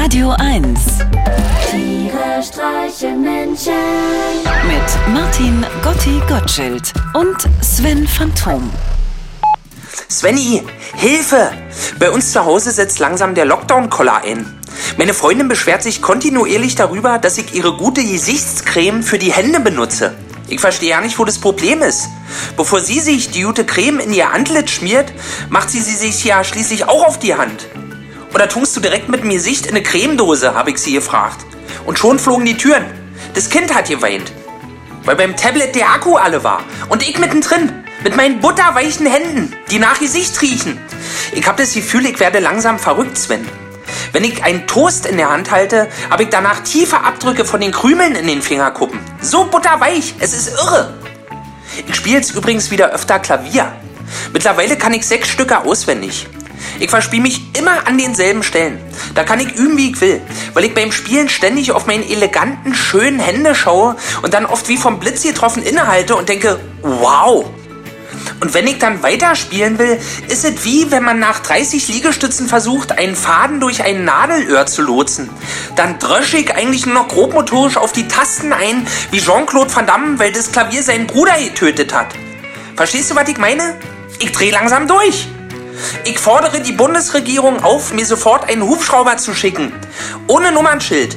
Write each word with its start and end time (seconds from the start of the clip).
Radio 0.00 0.30
1 0.38 0.78
Tiere 1.70 2.40
streichen 2.40 3.20
Menschen. 3.20 3.72
mit 4.64 5.12
Martin 5.12 5.66
Gotti 5.82 6.22
Gottschild 6.28 6.92
und 7.14 7.36
Sven 7.60 8.06
Phantom. 8.06 8.70
Svenny, 10.08 10.62
Hilfe! 10.94 11.50
Bei 11.98 12.12
uns 12.12 12.30
zu 12.30 12.44
Hause 12.44 12.70
setzt 12.70 13.00
langsam 13.00 13.34
der 13.34 13.44
Lockdown-Koller 13.44 14.22
ein. 14.22 14.46
Meine 14.96 15.14
Freundin 15.14 15.48
beschwert 15.48 15.82
sich 15.82 16.00
kontinuierlich 16.00 16.76
darüber, 16.76 17.18
dass 17.18 17.36
ich 17.36 17.52
ihre 17.54 17.76
gute 17.76 18.04
Gesichtscreme 18.04 19.02
für 19.02 19.18
die 19.18 19.32
Hände 19.32 19.58
benutze. 19.58 20.14
Ich 20.46 20.60
verstehe 20.60 20.90
ja 20.90 21.00
nicht, 21.00 21.18
wo 21.18 21.24
das 21.24 21.38
Problem 21.38 21.82
ist. 21.82 22.08
Bevor 22.56 22.80
sie 22.80 23.00
sich 23.00 23.30
die 23.30 23.42
gute 23.42 23.66
Creme 23.66 23.98
in 23.98 24.12
ihr 24.12 24.30
Antlitz 24.30 24.70
schmiert, 24.70 25.12
macht 25.50 25.70
sie 25.70 25.80
sie 25.80 25.96
sich 25.96 26.24
ja 26.24 26.44
schließlich 26.44 26.86
auch 26.86 27.04
auf 27.04 27.18
die 27.18 27.34
Hand. 27.34 27.66
Oder 28.34 28.48
tunkst 28.48 28.76
du 28.76 28.80
direkt 28.80 29.08
mit 29.08 29.22
dem 29.22 29.30
Gesicht 29.30 29.66
in 29.66 29.72
eine 29.72 29.82
Cremedose, 29.82 30.54
habe 30.54 30.70
ich 30.70 30.78
sie 30.78 30.92
gefragt. 30.92 31.44
Und 31.86 31.98
schon 31.98 32.18
flogen 32.18 32.44
die 32.44 32.56
Türen. 32.56 32.84
Das 33.34 33.48
Kind 33.48 33.74
hat 33.74 33.88
geweint. 33.88 34.32
Weil 35.04 35.16
beim 35.16 35.36
Tablet 35.36 35.74
der 35.74 35.90
Akku 35.90 36.16
alle 36.16 36.44
war. 36.44 36.62
Und 36.88 37.08
ich 37.08 37.18
mittendrin. 37.18 37.84
Mit 38.04 38.14
meinen 38.14 38.40
butterweichen 38.40 39.06
Händen, 39.06 39.56
die 39.70 39.80
nach 39.80 39.98
Gesicht 39.98 40.40
riechen. 40.40 40.78
Ich 41.32 41.46
habe 41.48 41.60
das 41.60 41.74
Gefühl, 41.74 42.06
ich 42.06 42.20
werde 42.20 42.38
langsam 42.38 42.78
verrückt, 42.78 43.18
Sven. 43.18 43.44
Wenn 44.12 44.22
ich 44.22 44.44
einen 44.44 44.66
Toast 44.68 45.04
in 45.04 45.16
der 45.16 45.30
Hand 45.30 45.50
halte, 45.50 45.88
habe 46.08 46.22
ich 46.22 46.28
danach 46.28 46.60
tiefe 46.60 47.00
Abdrücke 47.00 47.44
von 47.44 47.60
den 47.60 47.72
Krümeln 47.72 48.14
in 48.14 48.26
den 48.26 48.40
Fingerkuppen. 48.40 49.00
So 49.20 49.46
butterweich, 49.46 50.14
es 50.20 50.32
ist 50.32 50.48
irre. 50.48 50.94
Ich 51.88 51.96
spiele 51.96 52.16
jetzt 52.16 52.34
übrigens 52.34 52.70
wieder 52.70 52.90
öfter 52.90 53.18
Klavier. 53.18 53.72
Mittlerweile 54.32 54.76
kann 54.76 54.94
ich 54.94 55.06
sechs 55.06 55.28
Stücke 55.28 55.64
auswendig. 55.64 56.28
Ich 56.78 56.90
verspiele 56.90 57.22
mich 57.22 57.40
immer 57.58 57.86
an 57.86 57.98
denselben 57.98 58.42
Stellen. 58.42 58.78
Da 59.14 59.24
kann 59.24 59.40
ich 59.40 59.54
üben, 59.56 59.76
wie 59.76 59.90
ich 59.90 60.00
will, 60.00 60.20
weil 60.54 60.64
ich 60.64 60.74
beim 60.74 60.92
Spielen 60.92 61.28
ständig 61.28 61.72
auf 61.72 61.86
meine 61.86 62.08
eleganten, 62.08 62.74
schönen 62.74 63.18
Hände 63.18 63.54
schaue 63.54 63.96
und 64.22 64.34
dann 64.34 64.46
oft 64.46 64.68
wie 64.68 64.76
vom 64.76 64.98
Blitz 64.98 65.22
getroffen 65.22 65.62
innehalte 65.62 66.16
und 66.16 66.28
denke, 66.28 66.58
wow. 66.82 67.46
Und 68.40 68.54
wenn 68.54 68.66
ich 68.66 68.78
dann 68.78 69.02
weiterspielen 69.02 69.78
will, 69.78 69.98
ist 70.28 70.44
es 70.44 70.64
wie 70.64 70.90
wenn 70.90 71.02
man 71.02 71.18
nach 71.18 71.40
30 71.40 71.88
Liegestützen 71.88 72.48
versucht, 72.48 72.92
einen 72.92 73.16
Faden 73.16 73.60
durch 73.60 73.82
ein 73.82 74.04
Nadelöhr 74.04 74.66
zu 74.66 74.82
lotsen. 74.82 75.28
Dann 75.76 75.98
drösche 75.98 76.38
ich 76.38 76.54
eigentlich 76.54 76.86
nur 76.86 76.94
noch 76.94 77.08
grobmotorisch 77.08 77.76
auf 77.76 77.92
die 77.92 78.06
Tasten 78.06 78.52
ein, 78.52 78.86
wie 79.10 79.20
Jean-Claude 79.20 79.74
Van 79.74 79.86
Damme, 79.86 80.18
weil 80.18 80.32
das 80.32 80.52
Klavier 80.52 80.82
seinen 80.82 81.06
Bruder 81.06 81.36
getötet 81.38 81.92
hat. 81.92 82.14
Verstehst 82.76 83.10
du, 83.10 83.16
was 83.16 83.28
ich 83.28 83.38
meine? 83.38 83.74
Ich 84.20 84.32
drehe 84.32 84.52
langsam 84.52 84.86
durch. 84.86 85.26
Ich 86.04 86.18
fordere 86.18 86.60
die 86.60 86.72
Bundesregierung 86.72 87.62
auf, 87.62 87.92
mir 87.92 88.06
sofort 88.06 88.48
einen 88.48 88.62
Hubschrauber 88.62 89.16
zu 89.16 89.34
schicken. 89.34 89.72
Ohne 90.26 90.52
Nummernschild. 90.52 91.16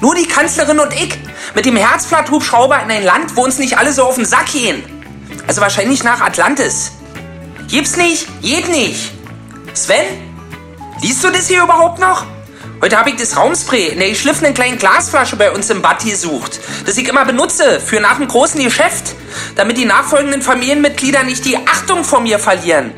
Nur 0.00 0.14
die 0.14 0.26
Kanzlerin 0.26 0.80
und 0.80 0.92
ich 0.94 1.18
mit 1.54 1.64
dem 1.64 1.76
Herzblatt-Hubschrauber 1.76 2.80
in 2.82 2.90
ein 2.90 3.04
Land, 3.04 3.36
wo 3.36 3.44
uns 3.44 3.58
nicht 3.58 3.78
alle 3.78 3.92
so 3.92 4.04
auf 4.04 4.16
den 4.16 4.24
Sack 4.24 4.52
gehen. 4.52 4.82
Also 5.46 5.60
wahrscheinlich 5.60 6.02
nach 6.04 6.20
Atlantis. 6.20 6.92
Gibt's 7.68 7.96
nicht? 7.96 8.26
Geht 8.42 8.68
nicht. 8.68 9.12
Sven? 9.74 10.04
Liest 11.00 11.24
du 11.24 11.30
das 11.30 11.48
hier 11.48 11.62
überhaupt 11.62 11.98
noch? 11.98 12.26
Heute 12.80 12.98
habe 12.98 13.10
ich 13.10 13.16
das 13.16 13.36
Raumspray 13.36 13.88
in 13.88 14.00
der 14.00 14.08
geschliffenen 14.08 14.54
kleinen 14.54 14.76
Glasflasche 14.76 15.36
bei 15.36 15.52
uns 15.52 15.70
im 15.70 15.82
Bad 15.82 16.04
gesucht, 16.04 16.58
das 16.84 16.96
ich 16.98 17.08
immer 17.08 17.24
benutze 17.24 17.80
für 17.80 18.00
nach 18.00 18.18
dem 18.18 18.26
großen 18.26 18.62
Geschäft, 18.62 19.14
damit 19.54 19.78
die 19.78 19.84
nachfolgenden 19.84 20.42
Familienmitglieder 20.42 21.22
nicht 21.22 21.44
die 21.44 21.56
Achtung 21.58 22.02
vor 22.02 22.20
mir 22.20 22.40
verlieren. 22.40 22.92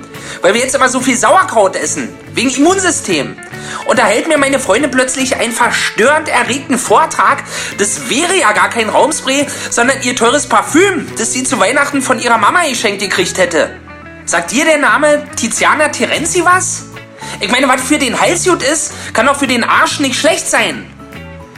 Weil 0.45 0.53
wir 0.53 0.61
jetzt 0.61 0.75
immer 0.75 0.91
so 0.91 1.01
viel 1.01 1.17
Sauerkraut 1.17 1.75
essen, 1.75 2.11
wegen 2.35 2.51
Immunsystem. 2.51 3.35
Und 3.87 3.99
da 3.99 4.05
hält 4.05 4.29
mir 4.29 4.37
meine 4.37 4.59
Freundin 4.59 4.91
plötzlich 4.91 5.37
einen 5.37 5.55
verstörend 5.55 6.29
erregten 6.29 6.77
Vortrag. 6.77 7.43
Das 7.79 8.11
wäre 8.11 8.39
ja 8.39 8.53
gar 8.53 8.69
kein 8.69 8.91
Raumspray, 8.91 9.47
sondern 9.71 10.03
ihr 10.03 10.15
teures 10.15 10.47
Parfüm, 10.47 11.11
das 11.17 11.33
sie 11.33 11.45
zu 11.45 11.59
Weihnachten 11.61 12.03
von 12.03 12.19
ihrer 12.19 12.37
Mama 12.37 12.69
geschenkt 12.69 13.01
gekriegt 13.01 13.39
hätte. 13.39 13.71
Sagt 14.27 14.51
dir 14.51 14.67
der 14.67 14.77
Name 14.77 15.25
Tiziana 15.35 15.89
Terenzi 15.89 16.45
was? 16.45 16.89
Ich 17.41 17.51
meine, 17.51 17.67
was 17.67 17.81
für 17.81 17.97
den 17.97 18.21
Hals 18.21 18.45
gut 18.45 18.63
ist, 18.63 18.93
kann 19.15 19.27
auch 19.29 19.37
für 19.37 19.47
den 19.47 19.65
Arsch 19.65 19.99
nicht 20.01 20.21
schlecht 20.21 20.47
sein. 20.47 20.85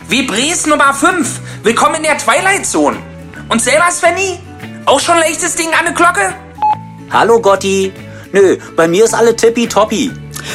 Vibres 0.06 0.65
Nummer 0.66 0.94
5. 0.94 1.41
Willkommen 1.65 1.97
in 1.97 2.03
der 2.05 2.19
Twilight 2.19 2.65
Zone. 2.65 2.99
Und 3.49 3.61
selber, 3.61 3.91
Svenny? 3.91 4.38
Auch 4.84 5.00
schon 5.00 5.19
leichtes 5.19 5.56
Ding 5.56 5.75
an 5.77 5.87
der 5.87 5.94
Glocke? 5.94 6.32
Hallo 7.11 7.41
Gotti. 7.41 7.93
Nö, 8.37 8.59
bei 8.77 8.87
mir 8.87 9.03
ist 9.03 9.15
alle 9.15 9.35
tippitoppi. 9.35 10.11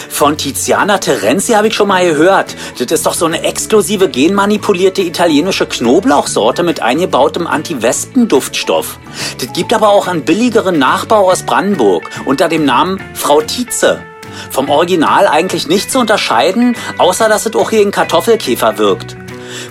Von 0.08 0.38
Tiziana 0.38 1.00
Terenzi 1.00 1.54
habe 1.54 1.70
ich 1.70 1.74
schon 1.74 1.88
mal 1.88 2.06
gehört. 2.06 2.56
Das 2.78 2.92
ist 2.92 3.08
doch 3.08 3.16
so 3.16 3.26
eine 3.26 3.42
exklusive 3.44 4.08
genmanipulierte 4.08 5.02
italienische 5.02 5.66
Knoblauchsorte 5.66 6.62
mit 6.62 6.84
eingebautem 6.84 7.48
Anti-Wespen-Duftstoff. 7.48 9.00
Das 9.40 9.52
gibt 9.54 9.74
aber 9.74 9.90
auch 9.90 10.08
einen 10.08 10.26
billigeren 10.26 10.78
Nachbau 10.78 11.32
aus 11.32 11.42
Brandenburg 11.42 12.08
unter 12.26 12.50
dem 12.50 12.66
Namen 12.66 13.02
Frau 13.16 13.42
Tietze. 13.42 14.04
Vom 14.52 14.70
Original 14.70 15.26
eigentlich 15.26 15.68
nicht 15.68 15.92
zu 15.92 15.98
unterscheiden, 15.98 16.76
außer 17.00 17.30
dass 17.30 17.48
es 17.48 17.56
auch 17.56 17.72
in 17.72 17.90
Kartoffelkäfer 17.90 18.78
wirkt. 18.78 19.18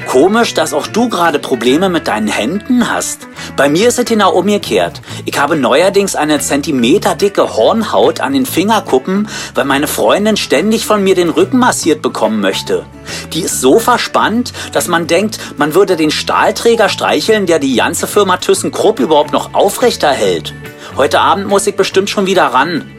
Komisch, 0.06 0.54
dass 0.54 0.72
auch 0.72 0.86
du 0.86 1.08
gerade 1.08 1.38
Probleme 1.38 1.88
mit 1.88 2.08
deinen 2.08 2.28
Händen 2.28 2.90
hast. 2.90 3.28
Bei 3.56 3.68
mir 3.68 3.88
ist 3.88 3.98
es 3.98 4.04
genau 4.04 4.32
umgekehrt. 4.32 5.00
Ich 5.24 5.38
habe 5.38 5.56
neuerdings 5.56 6.16
eine 6.16 6.40
zentimeterdicke 6.40 7.56
Hornhaut 7.56 8.20
an 8.20 8.32
den 8.32 8.46
Fingerkuppen, 8.46 9.28
weil 9.54 9.64
meine 9.64 9.86
Freundin 9.86 10.36
ständig 10.36 10.86
von 10.86 11.02
mir 11.02 11.14
den 11.14 11.30
Rücken 11.30 11.58
massiert 11.58 12.02
bekommen 12.02 12.40
möchte. 12.40 12.84
Die 13.32 13.42
ist 13.42 13.60
so 13.60 13.78
verspannt, 13.78 14.52
dass 14.72 14.88
man 14.88 15.06
denkt, 15.06 15.38
man 15.56 15.74
würde 15.74 15.96
den 15.96 16.10
Stahlträger 16.10 16.88
streicheln, 16.88 17.46
der 17.46 17.58
die 17.58 17.76
ganze 17.76 18.06
Firma 18.06 18.36
ThyssenKrupp 18.36 19.00
überhaupt 19.00 19.32
noch 19.32 19.54
aufrechterhält. 19.54 20.54
Heute 20.96 21.20
Abend 21.20 21.46
muss 21.46 21.66
ich 21.66 21.76
bestimmt 21.76 22.10
schon 22.10 22.26
wieder 22.26 22.46
ran. 22.46 22.90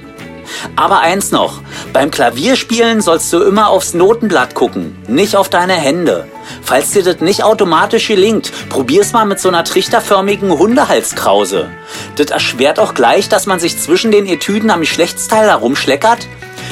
Aber 0.75 0.99
eins 0.99 1.31
noch, 1.31 1.61
beim 1.93 2.11
Klavierspielen 2.11 3.01
sollst 3.01 3.31
du 3.33 3.41
immer 3.41 3.69
aufs 3.69 3.93
Notenblatt 3.93 4.55
gucken, 4.55 4.97
nicht 5.07 5.35
auf 5.35 5.49
deine 5.49 5.73
Hände. 5.73 6.27
Falls 6.61 6.91
dir 6.91 7.03
das 7.03 7.19
nicht 7.19 7.43
automatisch 7.43 8.07
gelingt, 8.07 8.51
probier's 8.69 9.13
mal 9.13 9.25
mit 9.25 9.39
so 9.39 9.49
einer 9.49 9.63
trichterförmigen 9.63 10.51
Hundehalskrause. 10.51 11.69
Das 12.15 12.27
erschwert 12.27 12.79
auch 12.79 12.93
gleich, 12.93 13.29
dass 13.29 13.45
man 13.45 13.59
sich 13.59 13.77
zwischen 13.79 14.11
den 14.11 14.25
Etüden 14.25 14.69
am 14.69 14.81
Geschlechtsteil 14.81 15.49
herumschleckert. 15.49 16.27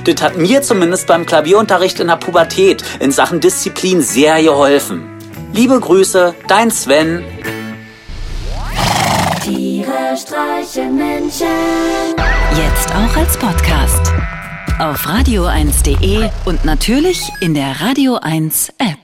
Das 0.05 0.21
hat 0.21 0.37
mir 0.37 0.61
zumindest 0.61 1.07
beim 1.07 1.25
Klavierunterricht 1.25 1.99
in 1.99 2.07
der 2.07 2.15
Pubertät 2.15 2.83
in 2.99 3.11
Sachen 3.11 3.39
Disziplin 3.39 4.01
sehr 4.01 4.41
geholfen. 4.41 5.03
Liebe 5.53 5.79
Grüße, 5.79 6.35
dein 6.47 6.71
Sven. 6.71 7.23
Tiere 9.43 10.15
streichen 10.15 10.95
Menschen. 10.95 11.47
Jetzt 12.55 12.89
auch 12.91 13.17
als 13.17 13.37
Podcast. 13.37 14.13
Auf 14.79 15.05
radio1.de 15.05 16.29
und 16.45 16.65
natürlich 16.65 17.29
in 17.41 17.53
der 17.53 17.81
Radio 17.81 18.15
1 18.21 18.69
App. 18.77 18.98